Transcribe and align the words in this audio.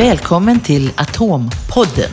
Välkommen 0.00 0.60
till 0.60 0.92
Atompodden. 0.96 2.10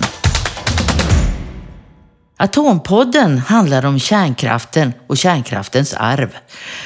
Atompodden 2.38 3.38
handlar 3.38 3.86
om 3.86 4.00
kärnkraften 4.00 4.94
och 5.08 5.18
kärnkraftens 5.18 5.94
arv. 5.94 6.38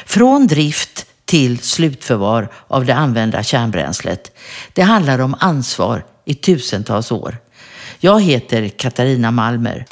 Från 0.06 0.48
drift 0.48 1.06
till 1.26 1.60
slutförvar 1.60 2.52
av 2.68 2.86
det 2.86 2.96
använda 2.96 3.44
kärnbränslet. 3.44 4.38
Det 4.74 4.82
handlar 4.82 5.20
om 5.20 5.36
ansvar 5.40 6.06
i 6.26 6.34
tusentals 6.34 7.12
år. 7.12 7.38
Jag 8.00 8.22
heter 8.22 8.70
Katarina 8.70 9.32
Malmer. 9.32 9.86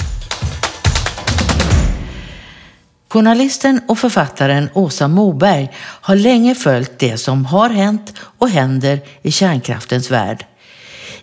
Journalisten 3.09 3.81
och 3.87 3.99
författaren 3.99 4.69
Åsa 4.73 5.07
Moberg 5.07 5.69
har 5.77 6.15
länge 6.15 6.55
följt 6.55 6.99
det 6.99 7.17
som 7.17 7.45
har 7.45 7.69
hänt 7.69 8.13
och 8.37 8.49
händer 8.49 8.99
i 9.21 9.31
kärnkraftens 9.31 10.11
värld. 10.11 10.45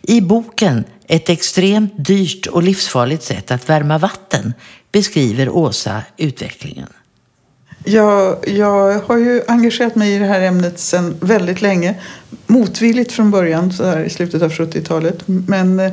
I 0.02 0.20
boken 0.20 0.84
Ett 1.08 1.28
extremt 1.28 1.92
dyrt 1.96 2.46
och 2.46 2.62
livsfarligt 2.62 3.22
sätt 3.22 3.50
att 3.50 3.68
värma 3.68 3.98
vatten 3.98 4.54
beskriver 4.92 5.48
Åsa 5.48 6.02
utvecklingen. 6.16 6.88
Jag, 7.84 8.48
jag 8.48 9.00
har 9.00 9.16
ju 9.16 9.42
engagerat 9.48 9.94
mig 9.94 10.14
i 10.14 10.18
det 10.18 10.26
här 10.26 10.40
ämnet 10.40 10.78
sedan 10.78 11.16
väldigt 11.20 11.62
länge. 11.62 11.94
Motvilligt 12.46 13.12
från 13.12 13.30
början, 13.30 13.72
så 13.72 13.84
här 13.84 14.04
i 14.04 14.10
slutet 14.10 14.42
av 14.42 14.50
70-talet. 14.50 15.22
Men, 15.26 15.80
eh, 15.80 15.92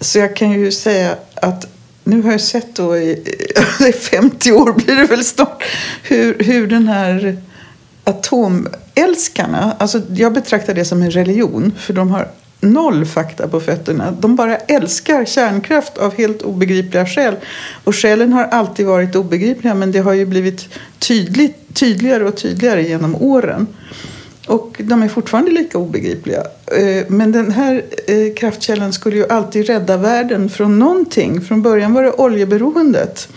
så 0.00 0.18
jag 0.18 0.36
kan 0.36 0.52
ju 0.52 0.72
säga 0.72 1.16
att 1.34 1.66
nu 2.04 2.22
har 2.22 2.30
jag 2.30 2.40
sett 2.40 2.76
då 2.76 2.96
i 2.96 3.24
50 4.10 4.52
år 4.52 4.72
blir 4.72 4.96
det 4.96 5.04
väl 5.04 5.24
snart 5.24 5.64
hur, 6.02 6.38
hur 6.38 6.66
den 6.66 6.88
här 6.88 7.36
atomälskarna, 8.04 9.76
alltså 9.78 10.02
jag 10.14 10.32
betraktar 10.32 10.74
det 10.74 10.84
som 10.84 11.02
en 11.02 11.10
religion 11.10 11.72
för 11.78 11.92
de 11.92 12.10
har 12.10 12.28
noll 12.60 13.04
fakta 13.04 13.48
på 13.48 13.60
fötterna. 13.60 14.10
De 14.10 14.36
bara 14.36 14.56
älskar 14.56 15.24
kärnkraft 15.24 15.98
av 15.98 16.16
helt 16.16 16.42
obegripliga 16.42 17.06
skäl. 17.06 17.36
Och 17.84 17.96
skälen 17.96 18.32
har 18.32 18.44
alltid 18.44 18.86
varit 18.86 19.16
obegripliga 19.16 19.74
men 19.74 19.92
det 19.92 19.98
har 19.98 20.12
ju 20.12 20.26
blivit 20.26 20.68
tydligt, 20.98 21.74
tydligare 21.74 22.24
och 22.24 22.36
tydligare 22.36 22.82
genom 22.82 23.14
åren. 23.14 23.66
Och 24.48 24.76
de 24.84 25.02
är 25.02 25.08
fortfarande 25.08 25.50
lika 25.50 25.78
obegripliga. 25.78 26.42
Eh, 26.66 27.04
men 27.08 27.32
den 27.32 27.50
här 27.50 27.84
eh, 28.06 28.34
kraftkällan 28.34 28.92
skulle 28.92 29.16
ju 29.16 29.28
alltid 29.28 29.66
rädda 29.66 29.96
världen 29.96 30.50
från 30.50 30.78
någonting. 30.78 31.40
Från 31.40 31.62
början 31.62 31.94
var 31.94 32.02
det 32.02 32.12
oljeberoendet 32.12 33.28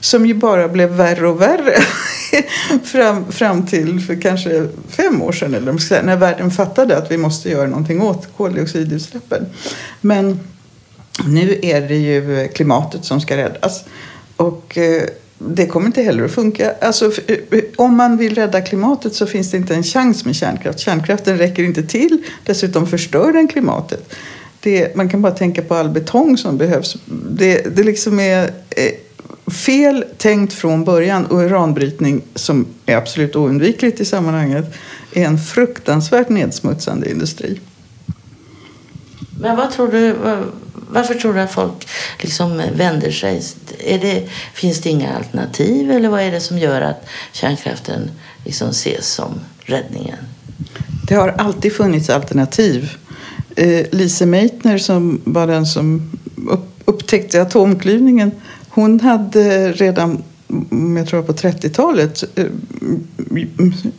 som 0.00 0.26
ju 0.26 0.34
bara 0.34 0.68
blev 0.68 0.90
värre 0.90 1.28
och 1.28 1.40
värre 1.40 1.74
fram, 2.84 3.32
fram 3.32 3.66
till 3.66 4.00
för 4.00 4.20
kanske 4.20 4.68
fem 4.88 5.22
år 5.22 5.32
sedan 5.32 5.54
eller 5.54 6.02
när 6.02 6.16
världen 6.16 6.50
fattade 6.50 6.96
att 6.96 7.10
vi 7.10 7.16
måste 7.16 7.50
göra 7.50 7.66
någonting 7.66 8.02
åt 8.02 8.28
koldioxidutsläppen. 8.36 9.46
Men 10.00 10.40
nu 11.26 11.58
är 11.62 11.80
det 11.80 11.96
ju 11.96 12.48
klimatet 12.48 13.04
som 13.04 13.20
ska 13.20 13.36
räddas. 13.36 13.84
Och 14.36 14.78
eh, 14.78 15.02
det 15.48 15.66
kommer 15.66 15.86
inte 15.86 16.02
heller 16.02 16.24
att 16.24 16.32
funka. 16.32 16.74
Alltså, 16.80 17.12
eh, 17.26 17.60
om 17.76 17.96
man 17.96 18.16
vill 18.16 18.34
rädda 18.34 18.60
klimatet 18.60 19.14
så 19.14 19.26
finns 19.26 19.50
det 19.50 19.56
inte 19.56 19.74
en 19.74 19.82
chans 19.82 20.24
med 20.24 20.36
kärnkraft. 20.36 20.78
Kärnkraften 20.78 21.38
räcker 21.38 21.62
inte 21.62 21.82
till. 21.82 22.22
Dessutom 22.44 22.86
förstör 22.86 23.32
den 23.32 23.48
klimatet. 23.48 24.14
Det, 24.60 24.96
man 24.96 25.08
kan 25.08 25.22
bara 25.22 25.32
tänka 25.32 25.62
på 25.62 25.74
all 25.74 25.88
betong 25.88 26.38
som 26.38 26.58
behövs. 26.58 26.96
Det, 27.30 27.76
det 27.76 27.82
liksom 27.82 28.20
är 28.20 28.44
eh, 28.70 29.52
fel 29.52 30.04
tänkt 30.16 30.52
från 30.52 30.84
början. 30.84 31.26
Och 31.26 31.38
uranbrytning, 31.38 32.22
som 32.34 32.66
är 32.86 32.96
absolut 32.96 33.36
oundvikligt 33.36 34.00
i 34.00 34.04
sammanhanget, 34.04 34.74
är 35.12 35.24
en 35.24 35.38
fruktansvärt 35.38 36.28
nedsmutsande 36.28 37.10
industri. 37.10 37.60
Men 39.42 39.56
vad 39.56 39.70
tror 39.70 39.88
du, 39.88 40.16
varför 40.90 41.14
tror 41.14 41.34
du 41.34 41.40
att 41.40 41.52
folk 41.52 41.88
liksom 42.18 42.62
vänder 42.74 43.10
sig? 43.10 43.42
Är 43.78 43.98
det, 43.98 44.28
finns 44.54 44.80
det 44.80 44.90
inga 44.90 45.16
alternativ 45.16 45.90
eller 45.90 46.08
vad 46.08 46.20
är 46.20 46.30
det 46.30 46.40
som 46.40 46.58
gör 46.58 46.80
att 46.80 47.06
kärnkraften 47.32 48.10
liksom 48.44 48.68
ses 48.68 49.08
som 49.08 49.40
räddningen? 49.60 50.18
Det 51.08 51.14
har 51.14 51.28
alltid 51.28 51.72
funnits 51.72 52.10
alternativ. 52.10 52.96
Eh, 53.56 53.86
Lise 53.90 54.26
Meitner 54.26 54.78
som 54.78 55.20
var 55.24 55.46
den 55.46 55.66
som 55.66 56.10
upptäckte 56.84 57.42
atomklyvningen 57.42 58.30
hon 58.74 59.00
hade 59.00 59.72
redan 59.72 60.22
jag 60.96 61.06
tror 61.06 61.22
på 61.22 61.32
30-talet 61.32 62.24
eh, 62.34 62.46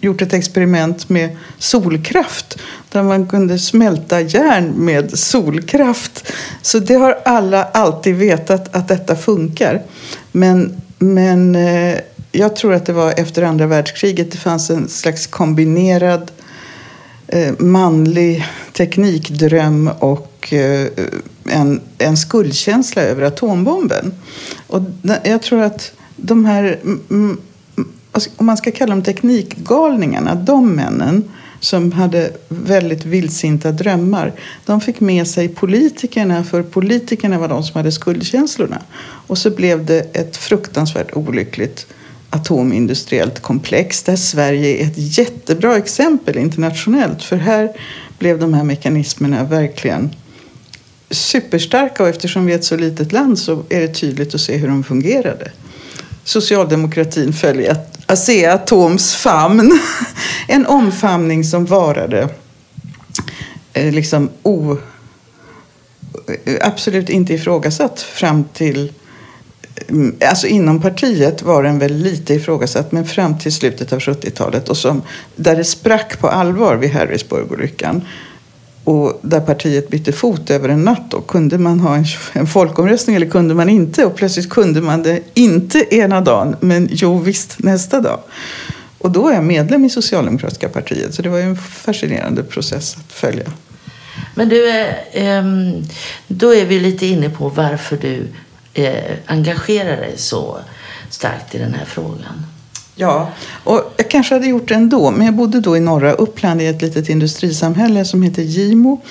gjort 0.01 0.21
ett 0.21 0.33
experiment 0.33 1.09
med 1.09 1.37
solkraft 1.57 2.59
där 2.89 3.03
man 3.03 3.27
kunde 3.27 3.59
smälta 3.59 4.21
järn 4.21 4.73
med 4.77 5.19
solkraft. 5.19 6.31
Så 6.61 6.79
det 6.79 6.93
har 6.93 7.17
alla 7.25 7.63
alltid 7.63 8.15
vetat 8.15 8.75
att 8.75 8.87
detta 8.87 9.15
funkar. 9.15 9.81
Men, 10.31 10.81
men 10.97 11.55
eh, 11.55 11.97
jag 12.31 12.55
tror 12.55 12.73
att 12.73 12.85
det 12.85 12.93
var 12.93 13.13
efter 13.19 13.43
andra 13.43 13.67
världskriget 13.67 14.31
det 14.31 14.37
fanns 14.37 14.69
en 14.69 14.89
slags 14.89 15.27
kombinerad 15.27 16.31
eh, 17.27 17.53
manlig 17.59 18.45
teknikdröm 18.73 19.89
och 19.99 20.53
en, 21.45 21.81
en 21.97 22.17
skuldkänsla 22.17 23.01
över 23.01 23.21
atombomben. 23.21 24.13
Och 24.67 24.81
jag 25.23 25.41
tror 25.41 25.61
att 25.61 25.91
de 26.15 26.45
här, 26.45 26.79
alltså, 28.11 28.29
om 28.35 28.45
man 28.45 28.57
ska 28.57 28.71
kalla 28.71 28.95
dem 28.95 29.03
teknikgalningarna, 29.03 30.35
de 30.35 30.75
männen 30.75 31.23
som 31.59 31.91
hade 31.91 32.31
väldigt 32.47 33.05
vildsinta 33.05 33.71
drömmar. 33.71 34.33
De 34.65 34.81
fick 34.81 34.99
med 34.99 35.27
sig 35.27 35.49
politikerna, 35.49 36.43
för 36.43 36.63
politikerna 36.63 37.39
var 37.39 37.47
de 37.47 37.63
som 37.63 37.77
hade 37.77 37.91
skuldkänslorna. 37.91 38.81
Och 39.27 39.37
så 39.37 39.49
blev 39.49 39.85
det 39.85 39.99
ett 40.13 40.37
fruktansvärt 40.37 41.15
olyckligt 41.15 41.87
atomindustriellt 42.29 43.39
komplex 43.39 44.03
där 44.03 44.15
Sverige 44.15 44.77
är 44.77 44.87
ett 44.87 45.17
jättebra 45.17 45.77
exempel 45.77 46.37
internationellt. 46.37 47.23
För 47.23 47.37
här 47.37 47.69
blev 48.19 48.39
de 48.39 48.53
här 48.53 48.63
mekanismerna 48.63 49.43
verkligen 49.43 50.15
superstarka 51.09 52.03
och 52.03 52.09
eftersom 52.09 52.45
vi 52.45 52.53
är 52.53 52.57
ett 52.57 52.63
så 52.63 52.77
litet 52.77 53.11
land 53.11 53.39
så 53.39 53.63
är 53.69 53.81
det 53.81 53.87
tydligt 53.87 54.35
att 54.35 54.41
se 54.41 54.57
hur 54.57 54.67
de 54.67 54.83
fungerade 54.83 55.51
socialdemokratin 56.23 57.33
följer 57.33 57.77
Asea-Atoms 58.07 59.15
famn. 59.15 59.79
En 60.47 60.65
omfamning 60.65 61.43
som 61.43 61.65
varade 61.65 62.29
eh, 63.73 63.93
liksom 63.93 64.29
o, 64.43 64.77
eh, 66.45 66.67
absolut 66.67 67.09
inte 67.09 67.33
ifrågasatt 67.33 68.01
fram 68.01 68.43
till 68.43 68.91
mm, 69.87 70.15
Alltså 70.29 70.47
inom 70.47 70.81
partiet 70.81 71.41
var 71.41 71.63
den 71.63 71.79
väl 71.79 71.93
lite 71.93 72.33
ifrågasatt 72.33 72.91
men 72.91 73.05
fram 73.05 73.39
till 73.39 73.53
slutet 73.53 73.93
av 73.93 73.99
70-talet 73.99 74.69
och 74.69 74.77
som, 74.77 75.01
där 75.35 75.55
det 75.55 75.63
sprack 75.63 76.19
på 76.19 76.29
allvar 76.29 76.75
vid 76.75 76.91
Harrisburgolyckan 76.91 78.01
och 78.83 79.19
där 79.21 79.39
partiet 79.39 79.89
bytte 79.89 80.11
fot 80.11 80.49
över 80.49 80.69
en 80.69 80.83
natt. 80.83 81.03
Då. 81.09 81.21
Kunde 81.21 81.57
man 81.57 81.79
ha 81.79 81.95
en, 81.95 82.05
en 82.33 82.47
folkomröstning 82.47 83.15
eller 83.15 83.29
kunde 83.29 83.53
man 83.53 83.69
inte? 83.69 84.05
Och 84.05 84.15
plötsligt 84.15 84.49
kunde 84.49 84.81
man 84.81 85.03
det 85.03 85.21
inte 85.33 85.95
ena 85.95 86.21
dagen, 86.21 86.55
men 86.59 86.89
jo 86.91 87.19
visst 87.19 87.59
nästa 87.59 88.01
dag. 88.01 88.19
Och 88.97 89.11
då 89.11 89.29
är 89.29 89.33
jag 89.33 89.43
medlem 89.43 89.85
i 89.85 89.89
Socialdemokratiska 89.89 90.69
partiet, 90.69 91.13
så 91.13 91.21
det 91.21 91.29
var 91.29 91.37
ju 91.37 91.43
en 91.43 91.57
fascinerande 91.57 92.43
process 92.43 92.97
att 92.97 93.11
följa. 93.11 93.51
Men 94.35 94.49
du, 94.49 94.69
eh, 94.69 94.95
ehm, 95.13 95.83
då 96.27 96.55
är 96.55 96.65
vi 96.65 96.79
lite 96.79 97.05
inne 97.05 97.29
på 97.29 97.49
varför 97.49 97.97
du 97.97 98.27
eh, 98.73 99.15
engagerar 99.25 99.97
dig 99.97 100.13
så 100.17 100.59
starkt 101.09 101.55
i 101.55 101.57
den 101.57 101.73
här 101.73 101.85
frågan. 101.85 102.45
Ja, 102.95 103.31
och 103.63 103.93
jag 103.97 104.09
kanske 104.09 104.35
hade 104.35 104.47
gjort 104.47 104.67
det 104.67 104.75
ändå. 104.75 105.11
Men 105.11 105.25
jag 105.25 105.35
bodde 105.35 105.59
då 105.59 105.77
i 105.77 105.79
norra 105.79 106.13
Uppland 106.13 106.61
i 106.61 106.65
ett 106.65 106.81
litet 106.81 107.09
industrisamhälle 107.09 108.05
som 108.05 108.23
heter 108.23 108.41
Gimo. 108.41 109.01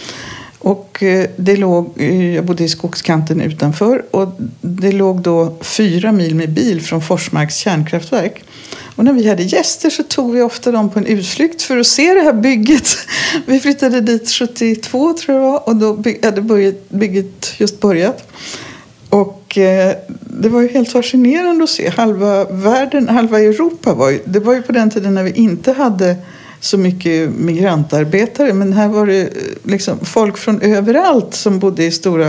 Och 0.59 1.03
eh, 1.03 1.27
det 1.37 1.57
låg, 1.57 1.93
eh, 1.97 2.35
jag 2.35 2.45
bodde 2.45 2.65
i 2.65 2.69
skogskanten 2.69 3.41
utanför 3.41 4.05
och 4.11 4.29
det 4.61 4.93
låg 4.93 5.21
då 5.21 5.57
fyra 5.61 6.13
mil 6.13 6.35
med 6.35 6.51
bil 6.51 6.83
från 6.83 7.03
Forsmarks 7.03 7.57
kärnkraftverk. 7.57 8.45
Och 8.97 9.05
när 9.05 9.13
vi 9.13 9.29
hade 9.29 9.43
gäster 9.43 9.91
så 9.91 10.03
tog 10.03 10.33
vi 10.33 10.43
ofta 10.43 10.73
dem 10.73 10.91
på 10.91 10.99
en 10.99 11.07
utflykt 11.07 11.63
för 11.63 11.79
att 11.79 11.87
se 11.87 12.15
det 12.15 12.21
här 12.21 12.33
bygget. 12.33 12.97
Vi 13.47 13.61
flyttade 13.61 14.01
dit 14.01 14.31
72 14.31 15.13
tror 15.13 15.41
jag 15.41 15.69
och 15.69 15.77
då 15.77 16.03
hade 16.23 16.73
bygget 16.89 17.55
just 17.59 17.81
börjat. 17.81 18.33
Och 19.53 19.59
eh, 19.59 19.97
det 20.21 20.49
var 20.49 20.63
ju 20.63 20.69
helt 20.69 20.93
fascinerande 20.93 21.65
att 21.65 21.71
se. 21.71 21.91
Halva 21.91 22.45
världen, 22.45 23.09
halva 23.09 23.41
Europa 23.41 23.95
var 23.95 24.11
ju, 24.11 24.21
det 24.25 24.41
var 24.41 24.55
ju 24.55 24.63
på 24.63 24.73
den 24.73 24.91
tiden 24.91 25.15
när 25.15 25.23
vi 25.23 25.31
inte 25.31 25.73
hade 25.73 26.17
så 26.61 26.79
mycket 26.79 27.31
migrantarbetare. 27.31 28.53
Men 28.53 28.73
här 28.73 28.89
var 28.89 29.07
det 29.07 29.21
eh, 29.21 29.29
liksom 29.65 29.99
folk 30.05 30.39
från 30.39 30.61
överallt 30.61 31.35
som 31.35 31.59
bodde 31.59 31.85
i 31.85 31.91
stora 31.91 32.29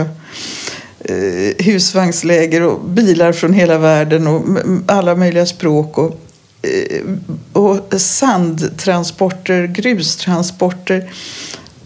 eh, 0.99 1.65
husvagnsläger 1.65 2.61
och 2.61 2.79
bilar 2.79 3.31
från 3.31 3.53
hela 3.53 3.77
världen 3.77 4.27
och 4.27 4.43
alla 4.85 5.15
möjliga 5.15 5.45
språk. 5.45 5.97
Och, 5.97 6.19
eh, 6.61 7.01
och 7.53 8.01
sandtransporter, 8.01 9.67
grustransporter 9.67 11.09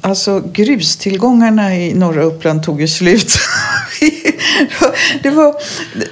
Alltså 0.08 0.44
grustillgångarna 0.54 1.76
i 1.76 1.94
norra 1.94 2.24
Uppland 2.24 2.64
tog 2.64 2.82
ju 2.82 2.88
slut. 2.88 3.34
det, 5.24 5.30
var, 5.30 5.56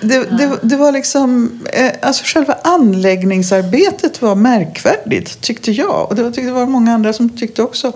det, 0.02 0.38
det, 0.38 0.60
det, 0.62 0.76
var 0.76 0.92
liksom, 0.92 1.60
eh, 1.74 1.92
alltså 2.02 2.24
själva 2.26 2.58
anläggningsarbetet 2.64 4.22
var 4.22 4.36
märkvärdigt 4.36 5.42
tyckte 5.42 5.72
jag. 5.72 6.08
Och 6.10 6.16
det 6.16 6.24
var, 6.24 6.30
det 6.32 6.52
var 6.52 6.66
många 6.66 6.94
andra 6.94 7.14
som 7.14 7.30
tyckte 7.30 7.62
också. 7.62 7.94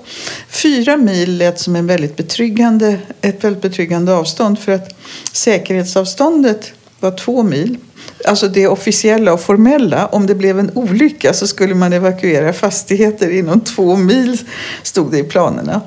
Fyra 0.49 0.97
mil 0.97 1.37
lät 1.37 1.59
som 1.59 1.75
en 1.75 1.87
väldigt 1.87 2.17
betryggande, 2.17 2.99
ett 3.21 3.43
väldigt 3.43 3.61
betryggande 3.61 4.13
avstånd 4.13 4.59
för 4.59 4.71
att 4.71 4.95
säkerhetsavståndet 5.31 6.71
var 6.99 7.11
två 7.11 7.43
mil. 7.43 7.77
Alltså 8.25 8.47
det 8.47 8.67
officiella 8.67 9.33
och 9.33 9.41
formella. 9.41 10.07
Om 10.07 10.27
det 10.27 10.35
blev 10.35 10.59
en 10.59 10.71
olycka 10.73 11.33
så 11.33 11.47
skulle 11.47 11.75
man 11.75 11.93
evakuera 11.93 12.53
fastigheter 12.53 13.29
inom 13.29 13.61
två 13.61 13.95
mil, 13.95 14.37
stod 14.83 15.11
det 15.11 15.17
i 15.17 15.23
planerna. 15.23 15.81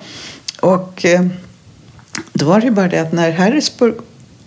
Och 0.60 1.04
eh, 1.04 1.26
då 2.32 2.46
var 2.46 2.60
det 2.60 2.70
bara 2.70 2.88
det 2.88 2.98
att 2.98 3.12
när 3.12 3.30
Harrisburg 3.30 3.94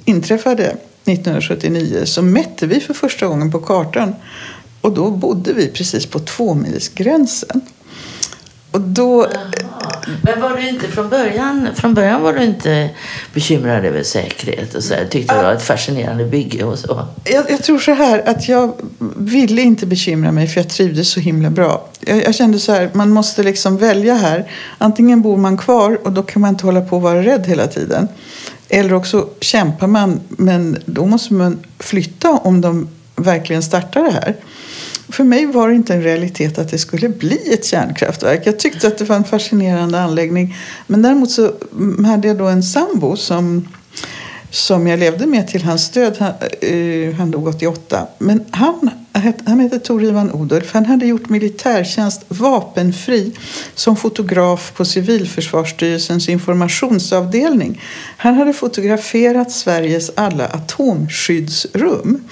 inträffade 0.06 0.64
1979 0.64 2.02
så 2.06 2.22
mätte 2.22 2.68
vi 2.68 2.80
för 2.80 2.94
första 2.94 3.28
gången 3.28 3.52
på 3.52 3.60
kartan. 3.60 4.16
Och 4.82 4.92
då 4.92 5.12
bodde 5.12 5.54
vi 5.54 5.68
precis 5.68 6.06
på 6.06 6.20
tvåmilsgränsen. 6.20 7.62
Och 8.72 8.82
då... 8.82 9.24
Ah. 9.24 9.65
Men 10.22 10.42
var 10.42 10.58
du 10.58 10.70
inte 10.70 10.88
från 10.88 11.10
början, 11.10 11.70
från 11.76 11.94
början 11.94 12.22
var 12.22 12.34
du 12.34 12.44
inte 12.44 12.90
bekymrad 13.34 13.86
över 13.86 14.04
säkerhet 14.04 14.74
och 14.76 14.84
så 14.84 14.94
här, 14.94 15.06
tyckte 15.06 15.36
det 15.36 15.44
var 15.44 15.54
ett 15.54 15.62
fascinerande 15.62 16.26
bygge 16.26 16.64
och 16.64 16.80
så? 16.80 17.08
Jag, 17.24 17.52
jag, 17.52 17.64
tror 17.64 17.80
så 17.80 17.92
här 17.92 18.30
att 18.30 18.48
jag 18.48 18.74
ville 19.18 19.62
inte 19.62 19.86
bekymra 19.86 20.32
mig 20.32 20.48
för 20.48 20.62
jag 20.62 20.70
trivdes 20.70 21.10
så 21.10 21.20
himla 21.20 21.50
bra. 21.50 21.88
Jag, 22.00 22.24
jag, 22.24 22.36
kände 22.36 22.60
så 22.60 22.72
här, 22.72 22.90
man 22.94 23.10
måste 23.10 23.44
liksom 23.44 23.78
välja 23.78 24.14
här. 24.14 24.52
Antingen 24.78 25.22
bor 25.22 25.38
man 25.38 25.58
kvar 25.58 25.98
och 26.04 26.12
då 26.12 26.24
kan 26.24 26.42
man 26.42 26.50
inte 26.50 26.66
hålla 26.66 26.82
på 26.82 26.98
att 26.98 27.04
vara 27.04 27.24
rädd 27.24 27.46
hela 27.48 27.68
tiden. 27.68 28.08
Eller 28.70 28.94
också 28.94 29.30
kämpar 29.42 29.88
man 29.88 30.20
men 30.30 30.78
då 30.86 31.06
måste 31.06 31.34
man 31.34 31.60
flytta 31.80 32.30
om 32.30 32.62
de 32.62 32.88
verkligen 33.16 33.64
startar 33.64 34.04
det 34.04 34.12
här. 34.12 34.36
För 35.10 35.24
mig 35.24 35.46
var 35.46 35.70
det 35.70 35.76
inte 35.76 35.94
en 35.94 36.04
realitet 36.04 36.58
att 36.58 36.72
det 36.72 36.78
skulle 36.78 37.10
bli 37.10 37.54
ett 37.54 37.66
kärnkraftverk. 37.66 38.42
Jag 38.44 38.60
tyckte 38.60 38.88
att 38.88 38.98
det 38.98 39.06
var 39.06 39.16
en 39.16 39.24
fascinerande 39.24 40.02
anläggning. 40.02 40.56
Men 40.88 41.02
däremot 41.02 41.32
så 41.32 41.54
hade 42.06 42.28
jag 42.28 42.38
då 42.38 42.46
en 42.46 42.64
sambo 42.64 43.16
som 43.16 43.68
som 44.56 44.88
jag 44.88 45.00
levde 45.00 45.26
med 45.26 45.48
till 45.48 45.64
hans 45.64 45.90
död. 45.90 46.16
Han, 46.20 46.34
uh, 46.72 47.14
han 47.14 47.32
dog 47.32 47.48
88. 47.48 48.08
Men 48.18 48.46
han, 48.52 48.90
han 49.46 49.60
hette 49.60 49.80
Tor 49.80 50.04
Ivan 50.04 50.32
Odulf. 50.32 50.74
Han 50.74 50.86
hade 50.86 51.06
gjort 51.06 51.30
militärtjänst 51.30 52.26
vapenfri 52.28 53.32
som 53.76 53.96
fotograf 53.96 54.74
på 54.76 54.86
Civilförsvarsstyrelsens 54.86 56.30
informationsavdelning. 56.30 57.82
Han 58.18 58.34
hade 58.34 58.54
fotograferat 58.54 59.52
Sveriges 59.52 60.12
alla 60.16 60.48
atomskyddsrum. 60.48 62.24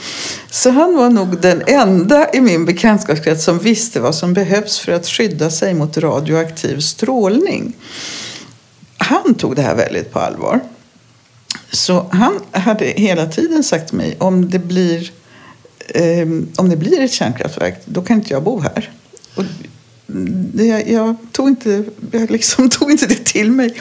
Så 0.50 0.69
han 0.69 0.96
var 0.96 1.10
nog 1.10 1.42
den 1.42 1.62
enda 1.68 2.28
i 2.34 2.42
min 2.42 2.66
bekantskapskrets 2.66 3.46
som 3.46 3.60
visste 3.60 4.00
vad 4.00 4.16
som 4.16 4.34
behövs 4.34 4.80
för 4.80 4.92
att 4.92 5.08
skydda 5.08 5.50
sig 5.50 5.74
mot 5.74 5.98
radioaktiv 5.98 6.80
strålning. 6.80 7.74
Han 8.98 9.36
tog 9.36 9.56
det 9.56 9.62
här 9.62 9.76
väldigt 9.76 10.12
på 10.12 10.19
allvar. 10.19 10.60
Så 11.72 12.06
han 12.12 12.40
hade 12.52 12.86
hela 12.86 13.26
tiden 13.26 13.64
sagt 13.64 13.88
till 13.88 13.98
mig 13.98 14.16
om 14.20 14.50
det 14.50 14.60
blir, 14.60 15.12
eh, 15.88 16.28
om 16.56 16.70
det 16.70 16.78
blir 16.78 17.02
ett 17.02 17.12
kärnkraftverk 17.12 17.82
då 17.86 18.02
kan 18.02 18.18
inte 18.18 18.34
jag 18.34 18.44
bo 18.44 18.60
här. 18.60 18.92
Och 19.36 19.44
det, 20.54 20.66
jag, 20.88 21.16
tog 21.32 21.48
inte, 21.48 21.84
jag 22.12 22.32
liksom 22.32 22.70
tog 22.70 22.92
inte 22.92 23.06
det 23.06 23.26
till 23.26 23.52
mig. 23.52 23.74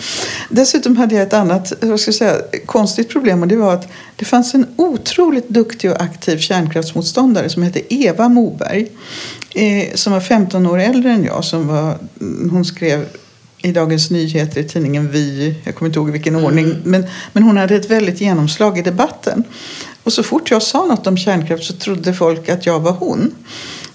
Dessutom 0.51 0.97
hade 0.97 1.15
jag 1.15 1.23
ett 1.23 1.33
annat 1.33 1.73
vad 1.81 2.01
ska 2.01 2.09
jag 2.09 2.15
säga, 2.15 2.37
konstigt 2.67 3.09
problem 3.09 3.43
och 3.43 3.49
det 3.49 3.57
var 3.57 3.75
att 3.75 3.89
det 4.17 4.25
fanns 4.25 4.55
en 4.55 4.67
otroligt 4.77 5.49
duktig 5.49 5.91
och 5.91 6.03
aktiv 6.03 6.39
kärnkraftsmotståndare 6.39 7.49
som 7.49 7.63
hette 7.63 7.95
Eva 7.95 8.29
Moberg 8.29 8.89
eh, 9.55 9.95
som 9.95 10.13
var 10.13 10.21
15 10.21 10.67
år 10.67 10.79
äldre 10.79 11.11
än 11.11 11.25
jag. 11.25 11.45
Som 11.45 11.67
var, 11.67 11.99
hon 12.51 12.65
skrev 12.65 13.07
i 13.63 13.73
Dagens 13.73 14.11
Nyheter, 14.11 14.61
i 14.61 14.65
tidningen 14.65 15.09
Vi, 15.11 15.55
jag 15.65 15.75
kommer 15.75 15.89
inte 15.89 15.99
ihåg 15.99 16.09
i 16.09 16.13
vilken 16.13 16.35
mm. 16.35 16.47
ordning, 16.47 16.77
men, 16.85 17.07
men 17.33 17.43
hon 17.43 17.57
hade 17.57 17.77
ett 17.77 17.91
väldigt 17.91 18.21
genomslag 18.21 18.79
i 18.79 18.83
debatten. 18.83 19.45
Och 20.03 20.13
så 20.13 20.23
fort 20.23 20.51
jag 20.51 20.63
sa 20.63 20.87
något 20.87 21.07
om 21.07 21.17
kärnkraft 21.17 21.65
så 21.65 21.73
trodde 21.73 22.15
folk 22.15 22.49
att 22.49 22.67
jag 22.67 22.81
var 22.81 22.93
hon. 22.93 23.35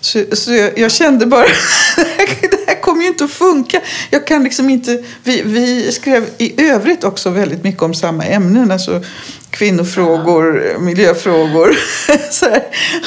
Så, 0.02 0.24
så 0.34 0.54
jag, 0.54 0.80
jag 0.80 0.92
kände 0.92 1.26
bara, 1.26 1.46
det 1.96 2.60
här 2.68 2.82
kommer 2.82 3.02
ju 3.02 3.08
inte 3.08 3.24
att 3.24 3.32
funka. 3.32 3.82
Jag 4.10 4.28
kan 4.28 4.44
liksom 4.44 4.70
inte, 4.70 5.04
vi, 5.24 5.42
vi 5.46 5.92
skrev 5.92 6.30
i 6.38 6.62
övrigt 6.70 7.04
också 7.04 7.30
väldigt 7.30 7.64
mycket 7.64 7.82
om 7.82 7.94
samma 7.94 8.24
ämnen. 8.24 8.72
Alltså, 8.72 9.04
kvinnofrågor, 9.50 10.80
miljöfrågor. 10.80 11.78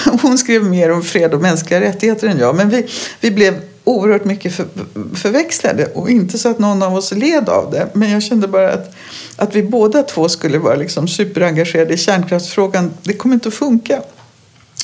Hon 0.23 0.39
skrev 0.39 0.65
mer 0.65 0.93
om 0.93 1.03
fred 1.03 1.35
och 1.35 1.41
mänskliga 1.41 1.81
rättigheter 1.81 2.29
än 2.29 2.39
jag. 2.39 2.57
Men 2.57 2.71
vi, 2.71 2.87
vi 3.21 3.31
blev 3.31 3.61
oerhört 3.85 4.25
mycket 4.25 4.55
för, 4.55 4.67
förväxlade 5.15 5.87
och 5.87 6.11
inte 6.11 6.39
så 6.39 6.49
att 6.49 6.59
någon 6.59 6.83
av 6.83 6.95
oss 6.95 7.13
led 7.13 7.49
av 7.49 7.71
det. 7.71 7.89
Men 7.93 8.11
jag 8.11 8.23
kände 8.23 8.49
bara 8.49 8.73
att, 8.73 8.95
att 9.37 9.55
vi 9.55 9.63
båda 9.63 10.03
två 10.03 10.29
skulle 10.29 10.59
vara 10.59 10.75
liksom 10.75 11.09
superengagerade 11.09 11.95
i 11.95 11.97
kärnkraftsfrågan. 11.97 12.93
Det 13.03 13.13
kommer 13.13 13.35
inte 13.35 13.49
att 13.49 13.55
funka. 13.55 14.03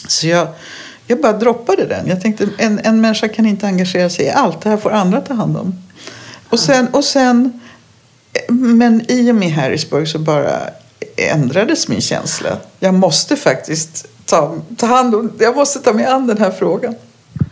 Så 0.09 0.27
jag, 0.27 0.49
jag 1.07 1.21
bara 1.21 1.33
droppade 1.33 1.87
den. 1.87 2.07
Jag 2.07 2.21
tänkte 2.21 2.49
en, 2.59 2.81
en 2.85 3.01
människa 3.01 3.29
kan 3.29 3.47
inte 3.47 3.67
engagera 3.67 4.11
sig 4.11 4.25
i 4.25 4.31
allt. 4.31 4.61
Det 4.61 4.71
här 4.71 4.77
får 4.77 4.91
andra 4.91 5.21
ta 5.21 5.35
hand 5.35 5.57
om. 5.57 5.75
Och 6.49 6.61
sen, 6.61 6.89
och 6.89 7.05
sen, 7.05 7.61
men 8.49 9.11
i 9.11 9.31
och 9.31 9.35
med 9.35 9.53
Harrisburg 9.53 10.09
så 10.09 10.19
bara 10.19 10.61
ändrades 11.17 11.89
min 11.89 12.01
känsla. 12.01 12.57
Jag 12.81 12.95
måste 12.95 13.37
faktiskt 13.37 14.07
ta, 14.25 14.55
ta 14.77 14.87
hand 14.87 15.15
om, 15.15 15.33
jag 15.39 15.57
måste 15.57 15.79
ta 15.79 15.93
mig 15.93 16.05
an 16.07 16.27
den 16.27 16.39
här 16.39 16.51
frågan. 16.51 16.95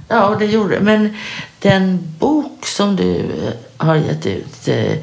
Ja, 0.08 0.36
det 0.38 0.46
gjorde. 0.46 0.80
Men 0.80 1.16
den 1.58 1.98
bok 2.18 2.66
som 2.66 2.96
du 2.96 3.18
eh, 3.18 3.52
har 3.76 3.96
gett 3.96 4.26
ut 4.26 4.68
eh, 4.68 4.96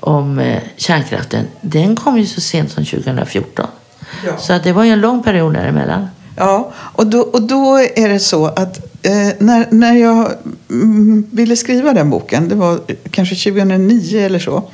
om 0.00 0.38
eh, 0.38 0.62
kärnkraften, 0.76 1.46
den 1.60 1.96
kom 1.96 2.18
ju 2.18 2.26
så 2.26 2.40
sent 2.40 2.70
som 2.70 2.84
2014. 2.84 3.66
Ja. 4.26 4.38
Så 4.38 4.52
att 4.52 4.64
det 4.64 4.72
var 4.72 4.84
ju 4.84 4.90
en 4.90 5.00
lång 5.00 5.22
period 5.22 5.54
däremellan. 5.54 6.08
Ja, 6.36 6.72
och 6.76 7.06
då, 7.06 7.20
och 7.20 7.42
då 7.42 7.78
är 7.78 8.08
det 8.08 8.18
så 8.18 8.46
att 8.46 8.78
eh, 9.02 9.28
när, 9.38 9.66
när 9.70 9.94
jag 9.94 10.32
mm, 10.70 11.26
ville 11.30 11.56
skriva 11.56 11.92
den 11.92 12.10
boken, 12.10 12.48
det 12.48 12.54
var 12.54 12.80
kanske 13.10 13.50
2009 13.50 14.18
eller 14.18 14.38
så, 14.38 14.70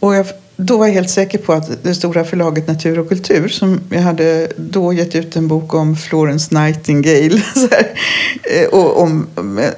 och 0.00 0.14
jag 0.14 0.26
då 0.56 0.76
var 0.76 0.86
jag 0.86 0.94
helt 0.94 1.10
säker 1.10 1.38
på 1.38 1.52
att 1.52 1.82
det 1.82 1.94
stora 1.94 2.24
förlaget 2.24 2.66
Natur 2.66 2.98
och 2.98 3.08
kultur 3.08 3.48
som 3.48 3.80
jag 3.90 4.00
hade 4.00 4.48
då 4.56 4.92
gett 4.92 5.14
ut 5.14 5.36
en 5.36 5.48
bok 5.48 5.74
om 5.74 5.96
Florence 5.96 6.54
Nightingale 6.54 7.42
här, 7.70 7.88
eh, 8.42 8.68
och 8.68 9.02
om 9.02 9.26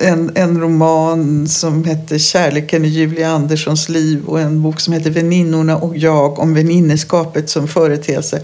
en, 0.01 0.31
en 0.35 0.61
roman 0.61 1.49
som 1.49 1.85
hette 1.85 2.19
Kärleken 2.19 2.85
i 2.85 2.89
Julia 2.89 3.29
Anderssons 3.29 3.89
liv 3.89 4.25
och 4.27 4.41
en 4.41 4.63
bok 4.63 4.81
som 4.81 4.95
hette 4.95 5.11
Väninnorna 5.11 5.77
och 5.77 5.97
jag 5.97 6.39
om 6.39 6.55
väninneskapet 6.55 7.51
som 7.51 7.69
företeelse. 7.69 8.41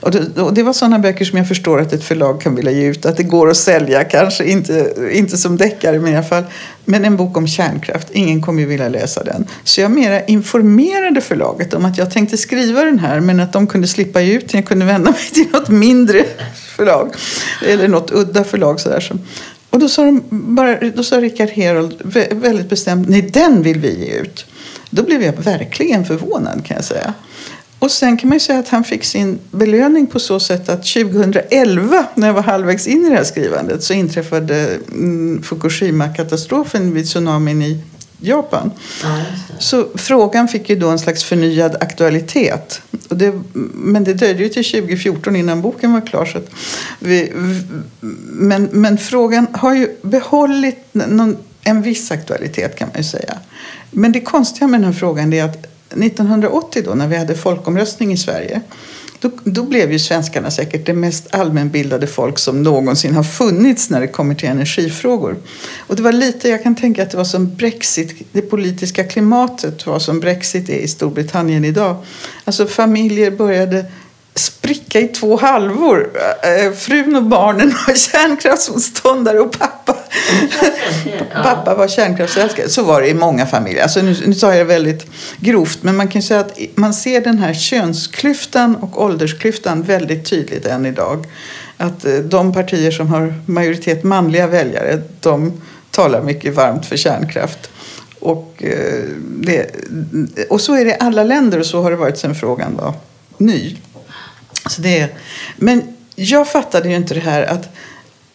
Och 0.00 0.10
det, 0.10 0.42
och 0.42 0.54
det 0.54 0.62
var 0.62 0.72
sådana 0.72 0.98
böcker 0.98 1.24
som 1.24 1.38
jag 1.38 1.48
förstår 1.48 1.80
att 1.80 1.92
ett 1.92 2.04
förlag 2.04 2.40
kan 2.40 2.54
vilja 2.54 2.72
ge 2.72 2.86
ut. 2.86 3.06
Att 3.06 3.16
det 3.16 3.22
går 3.22 3.50
att 3.50 3.56
sälja, 3.56 4.04
kanske 4.04 4.44
inte, 4.44 4.94
inte 5.12 5.36
som 5.36 5.56
deckare 5.56 5.98
men 5.98 6.12
i 6.12 6.16
alla 6.16 6.26
fall 6.26 6.44
men 6.88 7.04
en 7.04 7.16
bok 7.16 7.36
om 7.36 7.46
kärnkraft. 7.46 8.10
Ingen 8.10 8.42
kommer 8.42 8.60
ju 8.60 8.66
vilja 8.66 8.88
läsa 8.88 9.24
den. 9.24 9.46
Så 9.64 9.80
jag 9.80 9.90
mera 9.90 10.24
informerade 10.24 11.20
förlaget 11.20 11.74
om 11.74 11.84
att 11.84 11.98
jag 11.98 12.10
tänkte 12.10 12.36
skriva 12.36 12.84
den 12.84 12.98
här 12.98 13.20
men 13.20 13.40
att 13.40 13.52
de 13.52 13.66
kunde 13.66 13.88
slippa 13.88 14.20
ge 14.20 14.32
ut 14.32 14.48
den. 14.48 14.60
Jag 14.60 14.68
kunde 14.68 14.84
vända 14.84 15.10
mig 15.10 15.30
till 15.32 15.46
något 15.52 15.68
mindre 15.68 16.24
förlag. 16.76 17.14
Eller 17.66 17.88
något 17.88 18.10
udda 18.10 18.44
förlag. 18.44 18.80
Sådär. 18.80 19.12
Och 19.70 19.78
då 19.78 19.88
sa, 19.88 20.04
de 20.04 20.22
bara, 20.30 20.90
då 20.90 21.02
sa 21.02 21.20
Richard 21.20 21.48
Herold 21.48 22.00
väldigt 22.30 22.68
bestämt 22.68 23.08
nej 23.08 23.22
den 23.22 23.62
vill 23.62 23.78
vi 23.78 24.04
ge 24.04 24.18
ut. 24.18 24.46
Då 24.90 25.02
blev 25.02 25.22
jag 25.22 25.32
verkligen 25.32 26.04
förvånad 26.04 26.66
kan 26.66 26.74
jag 26.76 26.84
säga. 26.84 27.14
Och 27.78 27.90
sen 27.90 28.16
kan 28.16 28.28
man 28.28 28.36
ju 28.36 28.40
säga 28.40 28.58
att 28.58 28.68
han 28.68 28.84
fick 28.84 29.04
sin 29.04 29.38
belöning 29.50 30.06
på 30.06 30.18
så 30.18 30.40
sätt 30.40 30.68
att 30.68 30.86
2011, 30.86 32.06
när 32.14 32.26
jag 32.26 32.34
var 32.34 32.42
halvvägs 32.42 32.86
in 32.86 33.06
i 33.06 33.10
det 33.10 33.16
här 33.16 33.24
skrivandet, 33.24 33.82
så 33.82 33.92
inträffade 33.92 34.78
mm, 34.92 35.42
Fukushima-katastrofen 35.42 36.94
vid 36.94 37.06
tsunamin 37.06 37.62
i 37.62 37.80
Japan. 38.20 38.70
Ja. 39.02 39.22
Så 39.58 39.88
frågan 39.94 40.48
fick 40.48 40.70
ju 40.70 40.76
då 40.76 40.88
en 40.88 40.98
slags 40.98 41.24
förnyad 41.24 41.76
aktualitet. 41.80 42.82
Och 43.08 43.16
det, 43.16 43.40
men 43.72 44.04
det 44.04 44.14
dröjde 44.14 44.42
ju 44.42 44.48
till 44.48 44.64
2014 44.64 45.36
innan 45.36 45.62
boken 45.62 45.92
var 45.92 46.06
klar. 46.06 46.24
Så 46.24 46.38
vi, 46.98 47.32
men, 48.30 48.68
men 48.72 48.98
frågan 48.98 49.46
har 49.52 49.74
ju 49.74 49.96
behållit 50.02 50.78
någon, 50.92 51.36
en 51.62 51.82
viss 51.82 52.10
aktualitet 52.10 52.76
kan 52.76 52.88
man 52.88 52.96
ju 52.96 53.08
säga. 53.08 53.38
Men 53.90 54.12
det 54.12 54.20
konstiga 54.20 54.66
med 54.66 54.80
den 54.80 54.92
här 54.92 54.98
frågan 55.00 55.32
är 55.32 55.44
att 55.44 55.77
1980 55.90 56.82
då 56.84 56.94
när 56.94 57.08
vi 57.08 57.16
hade 57.16 57.34
folkomröstning 57.34 58.12
i 58.12 58.16
Sverige 58.16 58.62
då, 59.20 59.30
då 59.44 59.62
blev 59.62 59.92
ju 59.92 59.98
svenskarna 59.98 60.50
säkert 60.50 60.86
det 60.86 60.92
mest 60.92 61.34
allmänbildade 61.34 62.06
folk 62.06 62.38
som 62.38 62.62
någonsin 62.62 63.14
har 63.14 63.22
funnits 63.22 63.90
när 63.90 64.00
det 64.00 64.08
kommer 64.08 64.34
till 64.34 64.48
energifrågor. 64.48 65.36
Och 65.78 65.96
det 65.96 66.02
var 66.02 66.12
lite, 66.12 66.48
jag 66.48 66.62
kan 66.62 66.74
tänka 66.74 67.02
att 67.02 67.10
det 67.10 67.16
var 67.16 67.24
som 67.24 67.54
Brexit, 67.54 68.32
det 68.32 68.42
politiska 68.42 69.04
klimatet 69.04 69.86
var 69.86 69.98
som 69.98 70.20
Brexit 70.20 70.68
är 70.68 70.78
i 70.78 70.88
Storbritannien 70.88 71.64
idag. 71.64 71.96
Alltså 72.44 72.66
familjer 72.66 73.30
började 73.30 73.84
spricka 74.38 75.00
i 75.00 75.08
två 75.08 75.36
halvor. 75.36 76.10
Eh, 76.42 76.72
frun 76.72 77.16
och 77.16 77.22
barnen 77.22 77.74
var 77.86 77.94
kärnkraftsmotståndare 78.12 79.40
och 79.40 79.58
pappa, 79.58 79.96
pappa 81.42 81.74
var 81.74 81.88
kärnkraftsälskare. 81.88 82.68
Så 82.68 82.82
var 82.82 83.00
det 83.00 83.08
i 83.08 83.14
många 83.14 83.46
familjer. 83.46 83.82
Alltså 83.82 84.02
nu, 84.02 84.16
nu 84.26 84.34
sa 84.34 84.48
jag 84.48 84.58
det 84.58 84.64
väldigt 84.64 85.06
grovt, 85.40 85.78
men 85.82 85.96
man 85.96 86.08
kan 86.08 86.22
säga 86.22 86.40
att 86.40 86.58
man 86.74 86.94
ser 86.94 87.20
den 87.20 87.38
här 87.38 87.54
könsklyftan 87.54 88.76
och 88.76 89.02
åldersklyftan 89.02 89.82
väldigt 89.82 90.30
tydligt 90.30 90.66
än 90.66 90.86
idag. 90.86 91.26
Att 91.76 92.04
eh, 92.04 92.14
de 92.14 92.52
partier 92.52 92.90
som 92.90 93.08
har 93.08 93.34
majoritet 93.46 94.04
manliga 94.04 94.46
väljare, 94.46 95.02
de 95.20 95.52
talar 95.90 96.22
mycket 96.22 96.54
varmt 96.54 96.86
för 96.86 96.96
kärnkraft. 96.96 97.70
Och, 98.20 98.62
eh, 98.62 99.04
det, 99.20 99.70
och 100.50 100.60
så 100.60 100.74
är 100.74 100.84
det 100.84 100.90
i 100.90 100.96
alla 101.00 101.24
länder 101.24 101.58
och 101.58 101.66
så 101.66 101.82
har 101.82 101.90
det 101.90 101.96
varit 101.96 102.18
sedan 102.18 102.34
frågan 102.34 102.76
var 102.76 102.94
ny. 103.38 103.76
Så 104.68 104.82
det, 104.82 105.08
men 105.56 105.82
jag 106.14 106.48
fattade 106.48 106.88
ju 106.88 106.96
inte 106.96 107.14
det 107.14 107.20
här 107.20 107.42
att 107.42 107.68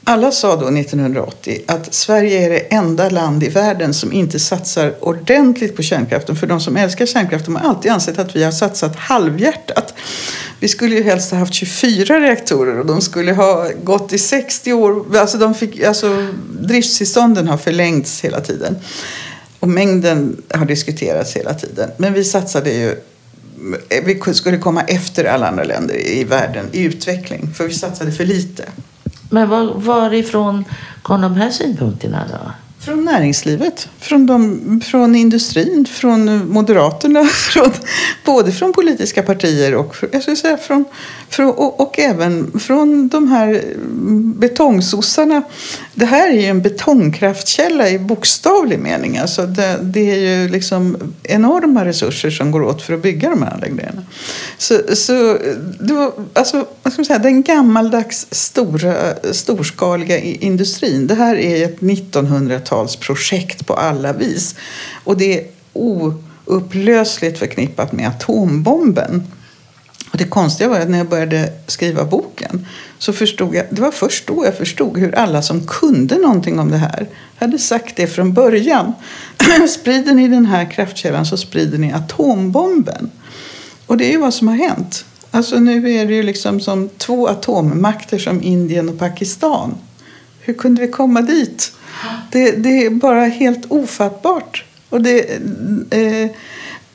alla 0.05 0.31
sa 0.31 0.55
då 0.55 0.67
1980 0.67 1.61
att 1.67 1.93
Sverige 1.93 2.45
är 2.45 2.49
det 2.49 2.59
enda 2.59 3.09
land 3.09 3.43
i 3.43 3.49
världen 3.49 3.93
som 3.93 4.13
inte 4.13 4.39
satsar 4.39 4.93
ordentligt 4.99 5.75
på 5.75 5.81
kärnkraften. 5.81 6.35
För 6.35 6.47
de 6.47 6.59
som 6.59 6.77
älskar 6.77 7.05
kärnkraften 7.05 7.55
har 7.55 7.69
alltid 7.69 7.91
ansett 7.91 8.19
att 8.19 8.35
vi 8.35 8.43
har 8.43 8.51
satsat 8.51 8.95
halvhjärtat. 8.95 9.93
Vi 10.59 10.67
skulle 10.67 10.95
ju 10.95 11.03
helst 11.03 11.31
ha 11.31 11.37
haft 11.37 11.53
24 11.53 12.19
reaktorer 12.19 12.79
och 12.79 12.85
de 12.85 13.01
skulle 13.01 13.33
ha 13.33 13.69
gått 13.83 14.13
i 14.13 14.17
60 14.17 14.73
år. 14.73 15.17
Alltså, 15.17 15.37
de 15.37 15.55
fick, 15.55 15.83
alltså 15.83 16.27
driftstillstånden 16.59 17.47
har 17.47 17.57
förlängts 17.57 18.21
hela 18.21 18.41
tiden. 18.41 18.75
Och 19.59 19.69
mängden 19.69 20.41
har 20.49 20.65
diskuterats 20.65 21.35
hela 21.35 21.53
tiden. 21.53 21.91
Men 21.97 22.13
vi 22.13 22.23
satsade 22.23 22.71
ju 22.73 22.95
Eh, 23.89 24.03
vi 24.05 24.33
skulle 24.33 24.57
komma 24.57 24.81
efter 24.81 25.25
alla 25.25 25.47
andra 25.47 25.63
länder 25.63 25.95
i 26.07 26.23
världen 26.23 26.69
i 26.71 26.83
utveckling. 26.83 27.53
För 27.53 27.67
vi 27.67 27.73
satsade 27.73 28.11
för 28.11 28.25
lite. 28.25 28.69
Men 29.29 29.49
var, 29.49 29.73
varifrån 29.73 30.65
kom 31.01 31.21
de 31.21 31.35
här 31.35 31.49
synpunkterna 31.49 32.23
då? 32.31 32.51
Från 32.85 33.05
näringslivet, 33.05 33.89
från, 33.99 34.25
de, 34.25 34.81
från 34.85 35.15
industrin, 35.15 35.85
från 35.85 36.51
Moderaterna, 36.51 37.23
från, 37.53 37.71
både 38.25 38.51
från 38.51 38.73
politiska 38.73 39.23
partier 39.23 39.75
och, 39.75 39.95
jag 40.11 40.21
skulle 40.21 40.37
säga 40.37 40.57
från, 40.57 40.85
från, 41.29 41.49
och, 41.49 41.79
och 41.79 41.99
även 41.99 42.59
från 42.59 43.07
de 43.07 43.27
här 43.27 43.47
mm, 43.49 44.39
betongsossarna. 44.39 45.43
Det 45.93 46.05
här 46.05 46.29
är 46.29 46.33
ju 46.33 46.45
en 46.45 46.61
betongkraftkälla 46.61 47.89
i 47.89 47.99
bokstavlig 47.99 48.79
mening. 48.79 49.17
Alltså 49.17 49.45
det, 49.45 49.79
det, 49.81 50.11
är 50.11 50.17
ju 50.17 50.49
liksom 50.49 50.97
enorma 51.23 51.85
resurser 51.85 52.29
som 52.29 52.51
går 52.51 52.63
åt 52.63 52.81
för 52.81 52.93
att 52.93 53.01
bygga 53.01 53.29
de 53.29 53.43
här 53.43 53.53
anläggningarna. 53.53 54.01
Så, 54.57 54.95
så 54.95 55.37
det 55.79 55.93
var, 55.93 56.11
alltså, 56.33 56.65
vad 56.83 56.93
ska 56.93 56.99
man 56.99 57.05
säga, 57.05 57.19
den 57.19 57.43
gammaldags 57.43 58.27
stora, 58.31 58.95
storskaliga 59.31 60.17
industrin. 60.19 61.07
Det 61.07 61.15
här 61.15 61.35
är 61.35 61.65
ett 61.65 61.81
1900-talsprojekt 62.73 63.65
på 63.65 63.73
alla 63.73 64.13
vis. 64.13 64.55
Och 65.03 65.17
det 65.17 65.39
är 65.39 65.47
oupplösligt 65.73 67.39
förknippat 67.39 67.91
med 67.91 68.07
atombomben. 68.07 69.23
Och 70.11 70.17
det 70.17 70.23
konstiga 70.23 70.69
var 70.69 70.79
att 70.79 70.89
när 70.89 70.97
jag 70.97 71.09
började 71.09 71.53
skriva 71.67 72.03
boken 72.03 72.67
så 72.99 73.13
förstod 73.13 73.55
jag, 73.55 73.65
det 73.69 73.81
var 73.81 73.91
först 73.91 74.27
då 74.27 74.45
jag 74.45 74.57
förstod 74.57 74.97
hur 74.97 75.15
alla 75.15 75.41
som 75.41 75.67
kunde 75.67 76.17
någonting 76.17 76.59
om 76.59 76.71
det 76.71 76.77
här 76.77 77.07
hade 77.35 77.59
sagt 77.59 77.95
det 77.95 78.07
från 78.07 78.33
början. 78.33 78.93
sprider 79.69 80.13
ni 80.13 80.27
den 80.27 80.45
här 80.45 80.71
kraftkällan 80.71 81.25
så 81.25 81.37
sprider 81.37 81.77
ni 81.77 81.93
atombomben. 81.93 83.11
Och 83.85 83.97
det 83.97 84.05
är 84.05 84.11
ju 84.11 84.17
vad 84.17 84.33
som 84.33 84.47
har 84.47 84.55
hänt. 84.55 85.05
Alltså 85.31 85.59
nu 85.59 85.91
är 85.91 86.05
det 86.05 86.13
ju 86.13 86.23
liksom 86.23 86.59
som 86.59 86.89
två 86.97 87.27
atommakter 87.27 88.17
som 88.17 88.43
Indien 88.43 88.89
och 88.89 88.99
Pakistan. 88.99 89.75
Hur 90.45 90.53
kunde 90.53 90.81
vi 90.81 90.87
komma 90.87 91.21
dit? 91.21 91.71
Det, 92.31 92.51
det 92.51 92.85
är 92.85 92.89
bara 92.89 93.25
helt 93.25 93.71
ofattbart. 93.71 94.63
Och 94.89 95.01
det, 95.01 95.33
eh, 95.89 96.29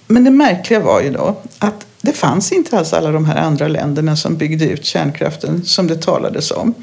men 0.06 0.24
det 0.24 0.30
märkliga 0.30 0.80
var 0.80 1.00
ju 1.00 1.10
då 1.10 1.36
att 1.58 1.86
det 2.00 2.12
fanns 2.12 2.52
inte 2.52 2.78
alls 2.78 2.92
alla 2.92 3.10
de 3.10 3.24
här 3.24 3.36
andra 3.36 3.68
länderna 3.68 4.16
som 4.16 4.36
byggde 4.36 4.64
ut 4.64 4.84
kärnkraften 4.84 5.64
som 5.64 5.86
det 5.86 6.02
talades 6.02 6.50
om. 6.50 6.74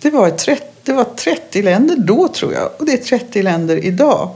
Det 0.00 0.10
var, 0.10 0.30
30, 0.30 0.62
det 0.82 0.92
var 0.92 1.04
30 1.04 1.62
länder 1.62 1.96
då 1.96 2.28
tror 2.28 2.52
jag 2.52 2.70
och 2.78 2.86
det 2.86 2.92
är 2.92 3.18
30 3.18 3.42
länder 3.42 3.84
idag. 3.84 4.30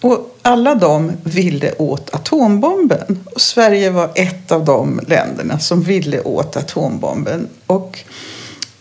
Och 0.00 0.38
alla 0.42 0.74
de 0.74 1.12
ville 1.22 1.72
åt 1.78 2.14
atombomben. 2.14 3.24
Och 3.34 3.40
Sverige 3.40 3.90
var 3.90 4.10
ett 4.14 4.52
av 4.52 4.64
de 4.64 5.00
länderna 5.06 5.58
som 5.58 5.82
ville 5.82 6.20
åt 6.20 6.56
atombomben. 6.56 7.48
Och 7.66 7.98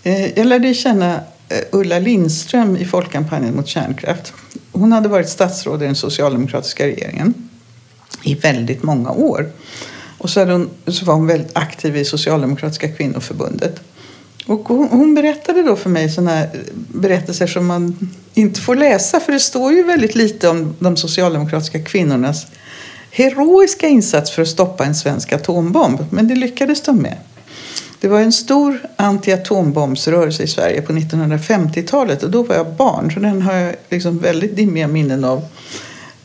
eh, 0.04 0.38
jag 0.38 0.46
lärde 0.46 0.74
känna 0.74 1.20
Eh, 1.50 1.58
Ulla 1.72 2.00
Lindström 2.00 2.78
i 2.78 2.86
Folkkampanjen 2.86 3.56
mot 3.56 3.68
kärnkraft. 3.68 4.34
Hon 4.72 4.92
hade 4.92 5.10
varit 5.10 5.30
statsråd 5.30 5.84
i 5.84 5.86
den 5.86 5.96
socialdemokratiska 5.96 6.88
regeringen 6.88 7.34
i 8.24 8.36
väldigt 8.36 8.84
många 8.84 9.12
år. 9.12 9.52
Och 10.18 10.30
så, 10.30 10.46
hon, 10.46 10.70
så 10.88 11.06
var 11.06 11.14
hon 11.14 11.28
väldigt 11.28 11.58
aktiv 11.58 11.98
i 11.98 12.06
Socialdemokratiska 12.06 12.88
kvinnoförbundet. 12.88 13.80
Och 14.46 14.68
hon, 14.68 14.88
hon 14.92 15.16
berättade 15.16 15.64
då 15.64 15.76
för 15.76 15.90
mig 15.90 16.10
sådana 16.10 16.46
berättelser 16.88 17.48
som 17.48 17.66
man 17.66 18.10
inte 18.34 18.62
får 18.62 18.76
läsa 18.76 19.20
för 19.20 19.32
det 19.32 19.40
står 19.40 19.74
ju 19.74 19.84
väldigt 19.84 20.16
lite 20.16 20.50
om 20.50 20.76
de 20.80 20.98
socialdemokratiska 20.98 21.84
kvinnornas 21.84 22.48
heroiska 23.12 23.88
insats 23.88 24.32
för 24.32 24.42
att 24.42 24.48
stoppa 24.48 24.86
en 24.86 24.96
svensk 24.96 25.34
atombomb. 25.34 26.06
Men 26.10 26.28
det 26.28 26.36
lyckades 26.36 26.82
de 26.82 26.98
med. 26.98 27.18
Det 28.04 28.10
var 28.10 28.20
en 28.20 28.32
stor 28.32 28.80
antiatombombsrörelse 28.96 30.44
i 30.44 30.48
Sverige 30.48 30.82
på 30.82 30.94
1950-talet 30.94 32.24
och 32.24 32.32
då 32.32 32.44
var 32.44 32.56
jag 32.56 32.74
barn 32.74 33.12
så 33.12 33.20
den 33.20 33.42
har 33.42 33.54
jag 33.54 33.76
liksom 33.90 34.20
väldigt 34.20 34.56
dimmiga 34.56 34.88
minnen 34.88 35.24
av. 35.24 35.46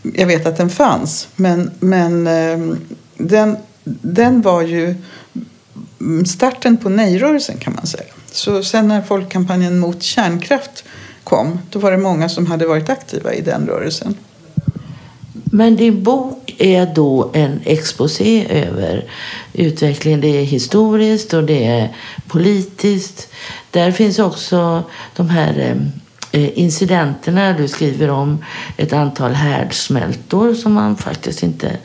Jag 0.03 0.27
vet 0.27 0.47
att 0.47 0.57
den 0.57 0.71
fanns 0.71 1.29
men, 1.37 1.71
men 1.81 2.27
ehm, 2.27 2.79
den 3.17 3.57
den 3.85 4.43
var 4.43 4.63
ju 4.63 4.95
starten 6.27 6.77
på 6.77 6.89
nej-rörelsen 6.89 7.59
kan 7.59 7.75
man 7.75 7.87
säga. 7.87 8.13
Så 8.31 8.63
sen 8.63 8.89
när 8.89 9.03
folkkampanjen 9.03 9.79
mot 9.79 10.03
kärnkraft 10.03 10.85
kom, 11.25 11.59
då 11.71 11.79
var 11.79 11.91
det 11.91 11.99
många 11.99 12.29
som 12.29 12.47
hade 12.47 12.67
varit 12.67 12.89
aktiva 12.89 13.35
i 13.35 13.41
den 13.41 13.67
rörelsen. 13.67 14.15
Men 15.52 15.76
din 15.76 16.02
bok 16.02 16.55
är 16.59 16.87
då 16.95 17.31
en 17.33 17.61
exposé 17.64 18.47
över 18.50 19.05
utvecklingen. 19.52 20.21
Det 20.21 20.40
är 20.40 20.45
historiskt 20.45 21.35
och 21.35 21.45
det 21.45 21.67
är 21.67 21.88
politiskt. 22.26 23.28
Där 23.71 23.90
finns 23.90 24.19
också 24.19 24.83
de 25.17 25.28
här 25.28 25.59
eh, 25.59 26.43
eh, 26.43 26.59
incidenterna. 26.59 27.52
Du 27.52 27.69
skriver 27.69 28.11
om 28.11 28.45
ett 28.76 28.93
antal 28.93 29.33
härdsmältor 29.33 30.55
som 30.55 30.73
man 30.73 30.97
faktiskt 30.97 31.43
inte 31.43 31.76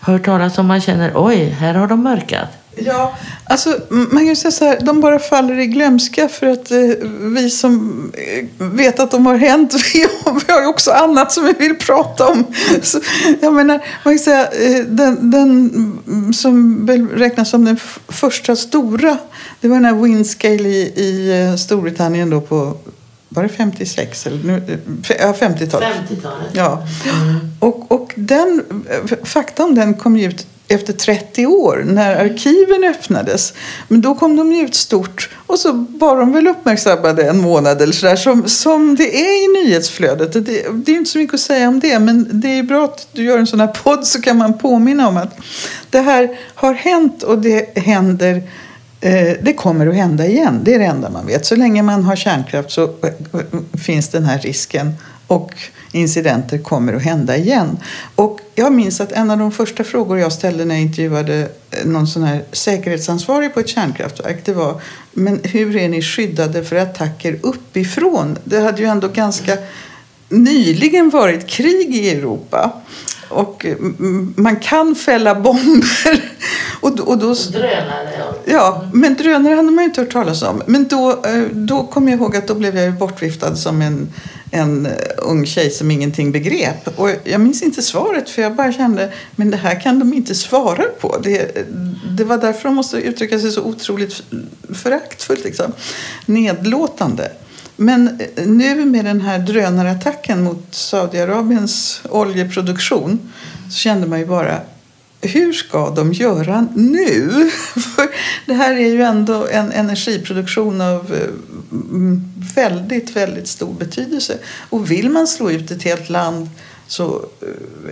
hört 0.00 0.24
talas 0.24 0.58
om. 0.58 0.66
Man 0.66 0.80
känner 0.80 1.12
oj, 1.14 1.36
här 1.36 1.74
har 1.74 1.86
de 1.86 2.02
mörkat. 2.02 2.63
Ja, 2.76 3.16
alltså 3.44 3.78
man 3.90 4.26
kan 4.26 4.36
säga 4.36 4.50
så 4.50 4.64
här, 4.64 4.78
de 4.80 5.00
bara 5.00 5.18
faller 5.18 5.58
i 5.58 5.66
glömska 5.66 6.28
för 6.28 6.46
att 6.46 6.70
eh, 6.70 6.78
vi 7.20 7.50
som 7.50 8.12
eh, 8.14 8.66
vet 8.66 9.00
att 9.00 9.10
de 9.10 9.26
har 9.26 9.36
hänt, 9.36 9.74
vi, 9.94 10.06
vi 10.46 10.52
har 10.52 10.60
ju 10.60 10.66
också 10.66 10.90
annat 10.90 11.32
som 11.32 11.44
vi 11.44 11.52
vill 11.52 11.74
prata 11.74 12.28
om. 12.28 12.44
Så, 12.82 13.00
jag 13.40 13.52
menar, 13.52 13.80
man 14.04 14.14
kan 14.14 14.24
säga, 14.24 14.46
eh, 14.46 14.84
den, 14.84 15.30
den 15.30 16.32
som 16.34 16.88
räknas 17.14 17.50
som 17.50 17.64
den 17.64 17.78
första 18.08 18.56
stora, 18.56 19.18
det 19.60 19.68
var 19.68 19.76
den 19.76 19.84
här 19.84 20.02
Windscale 20.02 20.68
i, 20.68 20.92
i 20.96 21.42
eh, 21.42 21.56
Storbritannien 21.56 22.30
då 22.30 22.40
på 22.40 22.76
var 23.28 23.42
det 23.42 23.48
56? 23.48 24.26
Eller 24.26 24.44
nu, 24.44 24.78
ja, 25.08 25.32
50-talet. 25.32 25.88
50-talet. 26.10 26.48
Ja. 26.52 26.86
Mm. 27.04 27.50
Och, 27.58 27.92
och 27.92 28.12
den, 28.16 28.62
fakta 29.22 29.64
om 29.64 29.74
den 29.74 29.94
kom 29.94 30.16
ut 30.16 30.46
efter 30.68 30.92
30 30.92 31.46
år 31.46 31.82
när 31.86 32.16
arkiven 32.16 32.84
öppnades. 32.84 33.54
Men 33.88 34.00
då 34.00 34.14
kom 34.14 34.36
de 34.36 34.52
ut 34.52 34.74
stort 34.74 35.30
och 35.46 35.58
så 35.58 35.86
var 35.88 36.16
de 36.16 36.32
väl 36.32 36.46
uppmärksammade 36.46 37.28
en 37.28 37.38
månad 37.38 37.82
eller 37.82 37.92
sådär 37.92 38.16
som, 38.16 38.48
som 38.48 38.96
det 38.96 39.16
är 39.20 39.44
i 39.44 39.64
nyhetsflödet. 39.64 40.32
Det, 40.32 40.40
det 40.72 40.92
är 40.92 40.96
inte 40.96 41.10
så 41.10 41.18
mycket 41.18 41.34
att 41.34 41.40
säga 41.40 41.68
om 41.68 41.80
det 41.80 41.98
men 41.98 42.28
det 42.40 42.58
är 42.58 42.62
bra 42.62 42.84
att 42.84 43.08
du 43.12 43.24
gör 43.24 43.38
en 43.38 43.46
sån 43.46 43.60
här 43.60 43.74
podd 43.82 44.06
så 44.06 44.20
kan 44.20 44.36
man 44.36 44.58
påminna 44.58 45.08
om 45.08 45.16
att 45.16 45.36
det 45.90 46.00
här 46.00 46.38
har 46.54 46.74
hänt 46.74 47.22
och 47.22 47.38
det 47.38 47.78
händer 47.78 48.42
Eh, 49.04 49.36
det 49.42 49.52
kommer 49.52 49.86
att 49.86 49.94
hända 49.94 50.26
igen. 50.26 50.60
Det 50.62 50.74
är 50.74 50.78
det 50.78 50.84
enda 50.84 51.10
man 51.10 51.26
vet. 51.26 51.46
Så 51.46 51.56
länge 51.56 51.82
man 51.82 52.04
har 52.04 52.16
kärnkraft 52.16 52.70
så 52.70 52.84
eh, 52.84 53.80
finns 53.84 54.08
den 54.08 54.24
här 54.24 54.38
risken 54.38 54.92
och 55.26 55.54
incidenter 55.92 56.58
kommer 56.58 56.92
att 56.92 57.02
hända 57.02 57.36
igen. 57.36 57.78
Och 58.14 58.40
jag 58.54 58.72
minns 58.72 59.00
att 59.00 59.12
en 59.12 59.30
av 59.30 59.38
de 59.38 59.52
första 59.52 59.84
frågor 59.84 60.18
jag 60.18 60.32
ställde 60.32 60.64
när 60.64 60.74
jag 60.74 60.82
intervjuade 60.82 61.48
någon 61.84 62.06
sån 62.06 62.22
här 62.22 62.44
säkerhetsansvarig 62.52 63.54
på 63.54 63.60
ett 63.60 63.68
kärnkraftverk 63.68 64.44
det 64.44 64.52
var 64.52 64.80
men 65.12 65.40
hur 65.44 65.76
är 65.76 65.88
ni 65.88 66.02
skyddade 66.02 66.64
för 66.64 66.76
attacker 66.76 67.38
uppifrån? 67.42 68.38
Det 68.44 68.60
hade 68.60 68.82
ju 68.82 68.88
ändå 68.88 69.08
ganska 69.08 69.56
nyligen 70.28 71.10
varit 71.10 71.46
krig 71.46 71.96
i 71.96 72.10
Europa. 72.10 72.72
Och 73.28 73.66
man 74.36 74.56
kan 74.56 74.94
fälla 74.94 75.34
bomber. 75.34 76.24
Och, 76.80 77.00
och 77.00 77.18
då, 77.18 77.34
drönare, 77.34 78.10
ja. 78.18 78.34
ja. 78.44 78.88
Men 78.92 79.14
drönare 79.14 79.54
hade 79.54 79.70
man 79.70 79.84
ju 79.84 79.88
inte 79.88 80.00
hört 80.00 80.12
talas 80.12 80.42
om. 80.42 80.62
Men 80.66 80.88
då, 80.88 81.10
eh, 81.10 81.42
då 81.52 81.86
kom 81.86 82.08
jag 82.08 82.18
ihåg 82.18 82.36
att 82.36 82.48
då 82.48 82.54
blev 82.54 82.78
jag 82.78 82.94
bortviftad 82.94 83.56
som 83.56 83.82
en, 83.82 84.12
en 84.54 84.86
eh, 84.86 84.92
ung 85.18 85.46
tjej 85.46 85.70
som 85.70 85.90
ingenting 85.90 86.32
begrep. 86.32 86.88
Och 86.98 87.10
jag 87.24 87.40
minns 87.40 87.62
inte 87.62 87.82
svaret 87.82 88.30
för 88.30 88.42
jag 88.42 88.54
bara 88.54 88.72
kände 88.72 89.12
men 89.36 89.50
det 89.50 89.56
här 89.56 89.80
kan 89.80 89.98
de 89.98 90.14
inte 90.14 90.34
svara 90.34 90.84
på. 91.00 91.18
Det, 91.22 91.66
det 92.10 92.24
var 92.24 92.38
därför 92.38 92.68
de 92.68 92.74
måste 92.74 92.96
uttrycka 92.96 93.38
sig 93.38 93.52
så 93.52 93.62
otroligt 93.62 94.22
föraktfullt. 94.74 95.44
Liksom. 95.44 95.72
Nedlåtande. 96.26 97.32
Men 97.76 98.20
eh, 98.36 98.46
nu 98.46 98.84
med 98.84 99.04
den 99.04 99.20
här 99.20 99.38
drönarattacken 99.38 100.42
mot 100.42 100.66
Saudiarabiens 100.70 102.00
oljeproduktion 102.10 103.32
så 103.70 103.76
kände 103.78 104.06
man 104.06 104.18
ju 104.18 104.26
bara 104.26 104.60
hur 105.28 105.52
ska 105.52 105.90
de 105.90 106.12
göra 106.12 106.66
nu? 106.74 107.50
För 107.96 108.08
det 108.46 108.54
här 108.54 108.74
är 108.74 108.88
ju 108.88 109.02
ändå 109.02 109.46
en 109.46 109.72
energiproduktion 109.72 110.80
av 110.80 111.14
eh, 111.14 111.28
väldigt, 112.54 113.16
väldigt 113.16 113.48
stor 113.48 113.74
betydelse. 113.74 114.38
Och 114.70 114.90
vill 114.90 115.10
man 115.10 115.26
slå 115.26 115.50
ut 115.50 115.70
ett 115.70 115.82
helt 115.82 116.10
land 116.10 116.50
så 116.86 117.24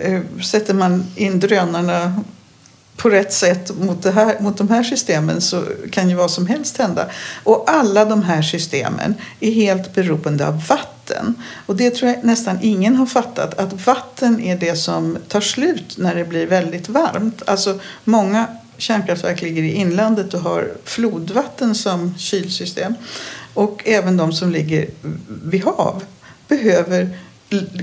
eh, 0.00 0.12
eh, 0.12 0.20
sätter 0.42 0.74
man 0.74 1.04
in 1.16 1.40
drönarna 1.40 2.20
på 2.96 3.10
rätt 3.10 3.32
sätt 3.32 3.72
mot, 3.80 4.02
det 4.02 4.10
här, 4.10 4.40
mot 4.40 4.58
de 4.58 4.68
här 4.68 4.82
systemen 4.82 5.40
så 5.40 5.64
kan 5.90 6.08
ju 6.08 6.14
vad 6.14 6.30
som 6.30 6.46
helst 6.46 6.76
hända. 6.76 7.06
Och 7.44 7.64
alla 7.66 8.04
de 8.04 8.22
här 8.22 8.42
systemen 8.42 9.14
är 9.40 9.50
helt 9.50 9.94
beroende 9.94 10.48
av 10.48 10.66
vatten 10.66 10.91
vatten. 11.02 11.34
Och 11.66 11.76
det 11.76 11.90
tror 11.90 12.10
jag 12.10 12.24
nästan 12.24 12.58
ingen 12.62 12.96
har 12.96 13.06
fattat, 13.06 13.58
att 13.58 13.86
vatten 13.86 14.40
är 14.40 14.56
det 14.56 14.76
som 14.76 15.18
tar 15.28 15.40
slut 15.40 15.98
när 15.98 16.14
det 16.14 16.24
blir 16.24 16.46
väldigt 16.46 16.88
varmt. 16.88 17.42
Alltså 17.46 17.78
många 18.04 18.46
kärnkraftverk 18.76 19.42
ligger 19.42 19.62
i 19.62 19.72
inlandet 19.72 20.34
och 20.34 20.40
har 20.40 20.72
flodvatten 20.84 21.74
som 21.74 22.14
kylsystem. 22.18 22.94
Och 23.54 23.82
även 23.84 24.16
de 24.16 24.32
som 24.32 24.50
ligger 24.50 24.88
vid 25.44 25.64
hav 25.64 26.04
behöver 26.48 27.18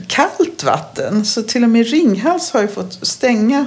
kallt 0.07 0.63
vatten. 0.63 1.25
Så 1.25 1.43
till 1.43 1.63
och 1.63 1.69
med 1.69 1.87
Ringhals 1.87 2.51
har 2.51 2.61
ju 2.61 2.67
fått 2.67 3.07
stänga 3.07 3.65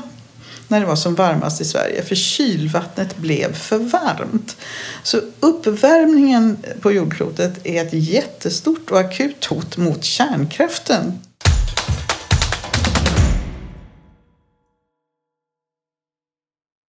när 0.73 0.81
det 0.81 0.87
var 0.87 0.97
som 0.97 1.15
varmast 1.15 1.61
i 1.61 1.65
Sverige 1.65 2.03
för 2.03 2.15
kylvattnet 2.15 3.17
blev 3.17 3.53
för 3.55 3.79
varmt. 3.79 4.57
Så 5.03 5.21
uppvärmningen 5.41 6.59
på 6.81 6.93
jordklotet 6.93 7.67
är 7.67 7.87
ett 7.87 7.93
jättestort 7.93 8.91
och 8.91 9.01
akut 9.01 9.45
hot 9.45 9.77
mot 9.77 10.05
kärnkraften. 10.05 11.21